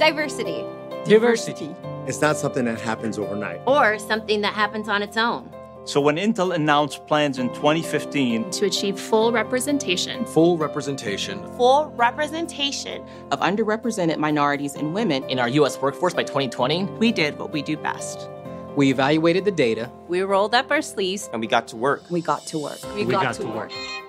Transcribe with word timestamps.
Diversity. 0.00 0.64
Diversity. 1.04 1.76
It's 2.06 2.22
not 2.22 2.38
something 2.38 2.64
that 2.64 2.80
happens 2.80 3.18
overnight. 3.18 3.60
Or 3.66 3.98
something 3.98 4.40
that 4.40 4.54
happens 4.54 4.88
on 4.88 5.02
its 5.02 5.18
own. 5.18 5.52
So 5.84 6.00
when 6.00 6.16
Intel 6.16 6.54
announced 6.54 7.06
plans 7.06 7.38
in 7.38 7.48
2015 7.50 8.50
to 8.50 8.64
achieve 8.64 8.98
full 8.98 9.30
representation, 9.30 10.24
full 10.24 10.56
representation, 10.56 11.46
full 11.58 11.90
representation 11.96 13.04
of 13.30 13.40
underrepresented 13.40 14.16
minorities 14.16 14.74
and 14.74 14.94
women 14.94 15.22
in 15.24 15.38
our 15.38 15.50
US 15.50 15.78
workforce 15.82 16.14
by 16.14 16.22
2020, 16.22 16.84
we 16.98 17.12
did 17.12 17.38
what 17.38 17.52
we 17.52 17.60
do 17.60 17.76
best. 17.76 18.30
We 18.76 18.88
evaluated 18.88 19.44
the 19.44 19.50
data. 19.50 19.92
We 20.08 20.22
rolled 20.22 20.54
up 20.54 20.70
our 20.70 20.80
sleeves. 20.80 21.28
And 21.30 21.42
we 21.42 21.46
got 21.46 21.68
to 21.68 21.76
work. 21.76 22.04
We 22.08 22.22
got 22.22 22.46
to 22.46 22.58
work. 22.58 22.78
We, 22.94 23.04
we 23.04 23.12
got, 23.12 23.22
got, 23.22 23.34
to, 23.34 23.46
work. 23.46 23.70
work. 23.70 23.99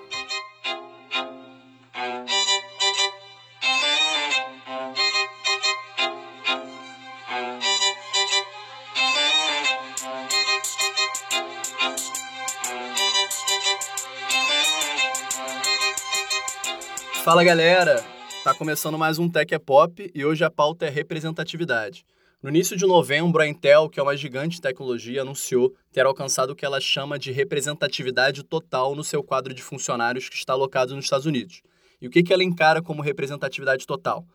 Fala 17.24 17.44
galera! 17.44 18.04
Tá 18.42 18.52
começando 18.52 18.98
mais 18.98 19.16
um 19.16 19.28
Tech 19.28 19.54
é 19.54 19.58
Pop 19.58 20.10
e 20.12 20.24
hoje 20.24 20.42
a 20.42 20.50
pauta 20.50 20.86
é 20.86 20.88
representatividade. 20.88 22.04
No 22.42 22.48
início 22.50 22.76
de 22.76 22.84
novembro, 22.84 23.40
a 23.40 23.46
Intel, 23.46 23.88
que 23.88 24.00
é 24.00 24.02
uma 24.02 24.16
gigante 24.16 24.56
de 24.56 24.60
tecnologia, 24.60 25.22
anunciou 25.22 25.72
ter 25.92 26.04
alcançado 26.04 26.50
o 26.50 26.56
que 26.56 26.64
ela 26.64 26.80
chama 26.80 27.20
de 27.20 27.30
representatividade 27.30 28.42
total 28.42 28.96
no 28.96 29.04
seu 29.04 29.22
quadro 29.22 29.54
de 29.54 29.62
funcionários 29.62 30.28
que 30.28 30.34
está 30.34 30.54
alocado 30.54 30.96
nos 30.96 31.04
Estados 31.04 31.24
Unidos. 31.24 31.62
E 32.00 32.08
o 32.08 32.10
que, 32.10 32.24
que 32.24 32.32
ela 32.32 32.42
encara 32.42 32.82
como 32.82 33.00
representatividade 33.00 33.86
total? 33.86 34.26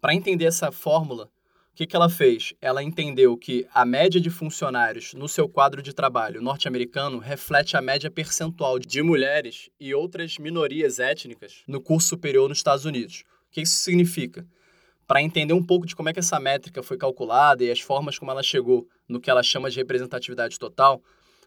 Para 0.00 0.14
entender 0.14 0.44
essa 0.44 0.70
fórmula, 0.70 1.28
o 1.72 1.76
que, 1.76 1.86
que 1.86 1.96
ela 1.96 2.10
fez? 2.10 2.52
Ela 2.60 2.82
entendeu 2.82 3.36
que 3.36 3.66
a 3.72 3.84
média 3.84 4.20
de 4.20 4.28
funcionários 4.28 5.14
no 5.14 5.28
seu 5.28 5.48
quadro 5.48 5.82
de 5.82 5.94
trabalho 5.94 6.42
norte-americano 6.42 7.18
reflete 7.18 7.76
a 7.76 7.80
média 7.80 8.10
percentual 8.10 8.78
de 8.78 9.02
mulheres 9.02 9.70
e 9.78 9.94
outras 9.94 10.36
minorias 10.38 10.98
étnicas 10.98 11.62
no 11.66 11.80
curso 11.80 12.08
superior 12.08 12.48
nos 12.48 12.58
Estados 12.58 12.84
Unidos. 12.84 13.24
O 13.48 13.52
que 13.52 13.62
isso 13.62 13.78
significa? 13.78 14.46
para 15.10 15.20
entender 15.20 15.52
um 15.52 15.66
pouco 15.66 15.88
de 15.88 15.96
como 15.96 16.08
é 16.08 16.12
que 16.12 16.20
essa 16.20 16.38
métrica 16.38 16.84
foi 16.84 16.96
calculada 16.96 17.64
e 17.64 17.70
as 17.72 17.80
formas 17.80 18.16
como 18.16 18.30
ela 18.30 18.44
chegou 18.44 18.88
no 19.08 19.20
que 19.20 19.28
ela 19.28 19.42
chama 19.42 19.68
de 19.68 19.76
representatividade 19.76 20.56
total, 20.56 21.02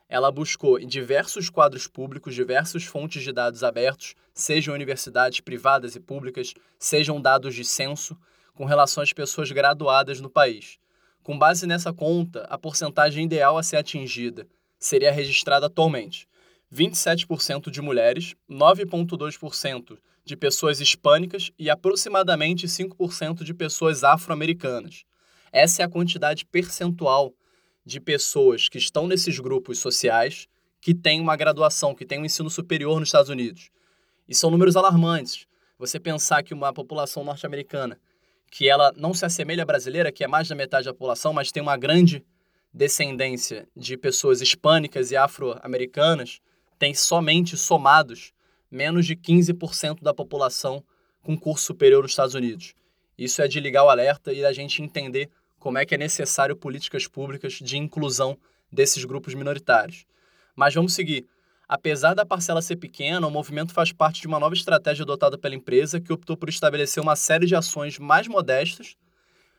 ela 0.10 0.30
buscou 0.30 0.78
em 0.78 0.86
diversos 0.86 1.50
quadros 1.50 1.88
públicos, 1.88 2.36
diversas 2.36 2.84
fontes 2.84 3.24
de 3.24 3.32
dados 3.32 3.64
abertos, 3.64 4.16
sejam 4.34 4.76
universidades 4.76 5.40
privadas 5.40 5.96
e 5.96 6.02
públicas, 6.02 6.54
sejam 6.78 7.22
dados 7.22 7.56
de 7.56 7.64
censo, 7.64 8.18
com 8.54 8.66
relação 8.66 9.04
às 9.04 9.14
pessoas 9.14 9.52
graduadas 9.52 10.20
no 10.20 10.30
país. 10.30 10.78
Com 11.24 11.38
base 11.38 11.66
nessa 11.66 11.94
conta, 11.94 12.42
a 12.50 12.58
porcentagem 12.58 13.26
ideal 13.26 13.58
a 13.58 13.64
ser 13.64 13.78
atingida 13.78 14.48
seria 14.80 15.12
registrada 15.12 15.68
atualmente: 15.68 16.28
27% 16.72 17.70
de 17.70 17.82
mulheres, 17.82 18.36
9,2% 18.50 19.98
de 20.26 20.38
pessoas 20.38 20.80
hispânicas 20.80 21.52
e 21.58 21.70
aproximadamente 21.70 22.68
5% 22.68 23.44
de 23.44 23.54
pessoas 23.54 24.04
afro-americanas. 24.04 25.04
Essa 25.52 25.82
é 25.82 25.86
a 25.86 25.90
quantidade 25.90 26.46
percentual 26.46 27.34
de 27.86 28.00
pessoas 28.00 28.70
que 28.70 28.78
estão 28.78 29.08
nesses 29.08 29.40
grupos 29.40 29.80
sociais 29.80 30.48
que 30.80 30.94
têm 30.94 31.22
uma 31.22 31.36
graduação, 31.36 31.94
que 31.94 32.06
têm 32.06 32.20
um 32.20 32.26
ensino 32.26 32.50
superior 32.50 33.00
nos 33.00 33.10
Estados 33.10 33.30
Unidos. 33.30 33.70
E 34.28 34.34
são 34.36 34.50
números 34.50 34.76
alarmantes. 34.76 35.46
Você 35.78 36.00
pensar 36.00 36.44
que 36.44 36.54
uma 36.54 36.74
população 36.74 37.24
norte-americana, 37.24 38.00
que 38.54 38.70
ela 38.70 38.94
não 38.96 39.16
se 39.16 39.26
assemelha 39.26 39.64
à 39.64 39.66
brasileira, 39.66 40.12
que 40.12 40.24
é 40.24 40.28
mais 40.28 40.48
da 40.48 40.54
metade 40.54 40.86
da 40.86 40.94
população, 40.94 41.34
mas 41.34 41.52
tem 41.52 41.64
uma 41.64 41.76
grande 41.76 42.24
descendência 42.72 43.68
de 43.76 43.98
pessoas 43.98 44.42
hispânicas 44.42 45.10
e 45.10 45.16
afro-americanas, 45.18 46.40
tem 46.78 46.94
somente 46.94 47.58
somados 47.58 48.32
menos 48.70 49.08
de 49.08 49.16
15% 49.16 50.04
da 50.04 50.14
população 50.14 50.84
com 51.24 51.36
curso 51.36 51.66
superior 51.66 52.04
nos 52.04 52.12
Estados 52.12 52.36
Unidos. 52.36 52.76
Isso 53.18 53.42
é 53.42 53.48
de 53.48 53.60
ligar 53.60 53.86
o 53.86 53.90
alerta 53.90 54.32
e 54.32 54.46
a 54.46 54.54
gente 54.54 54.84
entender 54.84 55.32
como 55.58 55.80
é 55.80 55.86
que 55.86 55.96
é 55.96 55.98
necessário 55.98 56.56
políticas 56.56 57.08
públicas 57.08 57.54
de 57.54 57.76
inclusão 57.76 58.38
desses 58.72 59.04
grupos 59.04 59.34
minoritários. 59.34 60.06
Mas 60.56 60.76
vamos 60.76 60.94
seguir. 60.94 61.26
Apesar 61.74 62.14
da 62.14 62.24
parcela 62.24 62.62
ser 62.62 62.76
pequena, 62.76 63.26
o 63.26 63.32
movimento 63.32 63.74
faz 63.74 63.92
parte 63.92 64.22
de 64.22 64.28
uma 64.28 64.40
nova 64.40 64.54
estratégia 64.54 65.02
adotada 65.02 65.40
pela 65.40 65.56
empresa 65.56 66.00
que 66.00 66.14
optou 66.14 66.38
por 66.38 66.48
estabelecer 66.48 67.02
uma 67.02 67.16
série 67.16 67.48
de 67.48 67.56
ações 67.56 67.98
mais 67.98 68.28
modestas. 68.28 68.96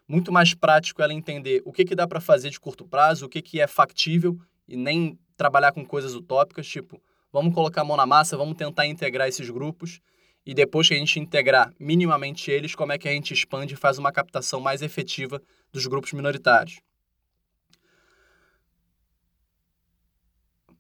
Muito 0.07 0.31
mais 0.31 0.55
prático 0.55 1.03
ela 1.03 1.13
entender 1.13 1.61
o 1.65 1.73
que, 1.73 1.85
que 1.85 1.93
dá 1.93 2.07
para 2.07 2.21
fazer 2.21 2.51
de 2.51 2.61
curto 2.61 2.85
prazo, 2.85 3.27
o 3.27 3.29
que, 3.29 3.43
que 3.43 3.61
é 3.61 3.67
factível 3.67 4.39
e 4.69 4.77
nem 4.77 5.19
trabalhar 5.37 5.73
com 5.73 5.85
coisas 5.85 6.15
utópicas, 6.15 6.69
tipo 6.69 7.03
Vamos 7.33 7.53
colocar 7.53 7.81
a 7.81 7.85
mão 7.85 7.97
na 7.97 8.07
massa, 8.07 8.37
vamos 8.37 8.57
tentar 8.57 8.87
integrar 8.87 9.27
esses 9.27 9.51
grupos 9.51 10.01
e 10.47 10.55
depois 10.55 10.87
que 10.87 10.95
a 10.95 10.97
gente 10.97 11.19
integrar 11.19 11.75
minimamente 11.81 12.49
eles, 12.49 12.77
como 12.77 12.93
é 12.93 12.97
que 12.97 13.09
a 13.09 13.13
gente 13.13 13.35
expande 13.35 13.75
e 13.75 13.77
faz 13.77 13.99
uma 13.99 14.13
captação 14.13 14.61
mais 14.61 14.83
efetiva 14.83 15.43
dos 15.73 15.85
grupos 15.89 16.13
minoritários. 16.13 16.79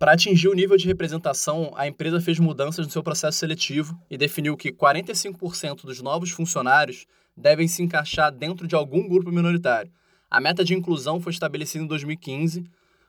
Para 0.04 0.12
atingir 0.12 0.48
o 0.48 0.54
nível 0.54 0.76
de 0.76 0.86
representação, 0.86 1.72
a 1.74 1.88
empresa 1.88 2.20
fez 2.20 2.38
mudanças 2.38 2.84
no 2.84 2.92
seu 2.92 3.02
processo 3.02 3.38
seletivo 3.38 3.98
e 4.10 4.18
definiu 4.18 4.54
que 4.54 4.70
45% 4.70 5.86
dos 5.86 6.02
novos 6.02 6.30
funcionários 6.30 7.06
devem 7.34 7.66
se 7.66 7.82
encaixar 7.82 8.30
dentro 8.30 8.68
de 8.68 8.74
algum 8.74 9.08
grupo 9.08 9.32
minoritário. 9.32 9.90
A 10.30 10.42
meta 10.42 10.62
de 10.62 10.74
inclusão 10.74 11.22
foi 11.22 11.32
estabelecida 11.32 11.82
em 11.82 11.86
2015, 11.86 12.66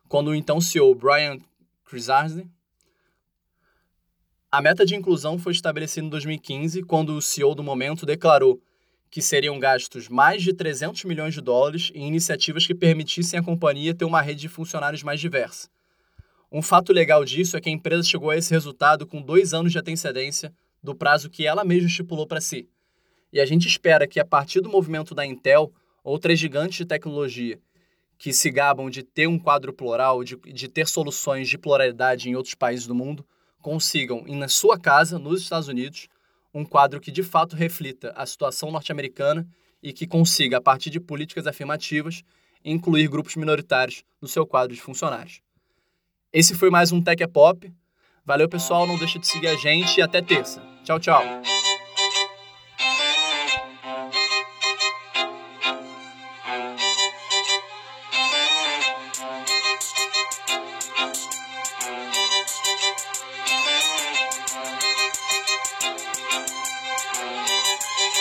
quando 0.07 0.29
o 0.29 0.33
então 0.33 0.61
CEO 0.61 0.95
Brian 0.95 1.37
Krizarny 1.83 2.49
a 4.49 4.61
meta 4.61 4.85
de 4.85 4.95
inclusão 4.95 5.37
foi 5.37 5.51
estabelecida 5.51 6.07
em 6.07 6.09
2015, 6.09 6.81
quando 6.83 7.17
o 7.17 7.21
CEO 7.21 7.53
do 7.53 7.61
momento 7.61 8.05
declarou 8.05 8.57
que 9.11 9.21
seriam 9.21 9.59
gastos 9.59 10.07
mais 10.07 10.41
de 10.41 10.53
300 10.53 11.03
milhões 11.03 11.33
de 11.33 11.41
dólares 11.41 11.91
em 11.93 12.07
iniciativas 12.07 12.65
que 12.65 12.73
permitissem 12.73 13.37
à 13.37 13.43
companhia 13.43 13.93
ter 13.93 14.05
uma 14.05 14.21
rede 14.21 14.39
de 14.39 14.47
funcionários 14.47 15.03
mais 15.03 15.19
diversa. 15.19 15.67
Um 16.55 16.61
fato 16.61 16.93
legal 16.93 17.25
disso 17.25 17.57
é 17.57 17.59
que 17.59 17.67
a 17.67 17.71
empresa 17.73 18.03
chegou 18.03 18.29
a 18.29 18.37
esse 18.37 18.49
resultado 18.49 19.05
com 19.05 19.21
dois 19.21 19.53
anos 19.53 19.73
de 19.73 19.77
antecedência 19.77 20.53
do 20.81 20.95
prazo 20.95 21.29
que 21.29 21.45
ela 21.45 21.65
mesma 21.65 21.89
estipulou 21.89 22.25
para 22.25 22.39
si. 22.39 22.69
E 23.33 23.41
a 23.41 23.45
gente 23.45 23.67
espera 23.67 24.07
que, 24.07 24.21
a 24.21 24.25
partir 24.25 24.61
do 24.61 24.69
movimento 24.69 25.13
da 25.13 25.25
Intel, 25.25 25.73
outras 26.01 26.39
gigantes 26.39 26.77
de 26.77 26.85
tecnologia 26.85 27.59
que 28.17 28.31
se 28.31 28.49
gabam 28.49 28.89
de 28.89 29.03
ter 29.03 29.27
um 29.27 29.37
quadro 29.37 29.73
plural, 29.73 30.23
de, 30.23 30.37
de 30.37 30.69
ter 30.69 30.87
soluções 30.87 31.49
de 31.49 31.57
pluralidade 31.57 32.29
em 32.29 32.35
outros 32.35 32.55
países 32.55 32.87
do 32.87 32.95
mundo, 32.95 33.27
consigam, 33.61 34.23
na 34.25 34.47
sua 34.47 34.79
casa, 34.79 35.19
nos 35.19 35.41
Estados 35.41 35.67
Unidos, 35.67 36.07
um 36.53 36.63
quadro 36.63 37.01
que 37.01 37.11
de 37.11 37.21
fato 37.21 37.57
reflita 37.57 38.13
a 38.15 38.25
situação 38.25 38.71
norte-americana 38.71 39.45
e 39.83 39.91
que 39.91 40.07
consiga, 40.07 40.59
a 40.59 40.61
partir 40.61 40.89
de 40.89 41.01
políticas 41.01 41.47
afirmativas, 41.47 42.23
incluir 42.63 43.09
grupos 43.09 43.35
minoritários 43.35 44.05
no 44.21 44.27
seu 44.29 44.47
quadro 44.47 44.73
de 44.73 44.81
funcionários. 44.81 45.43
Esse 46.35 46.53
foi 46.53 46.69
mais 46.69 46.91
um 46.91 47.01
Tech 47.01 47.23
é 47.23 47.27
Pop. 47.27 47.73
Valeu, 48.25 48.49
pessoal. 48.49 48.85
Não 48.85 48.97
deixe 48.97 49.17
de 49.17 49.25
seguir 49.25 49.47
a 49.47 49.55
gente 49.55 49.97
e 49.97 50.01
até 50.01 50.21
terça. 50.21 50.61
Tchau, 50.83 50.99
tchau. 50.99 51.23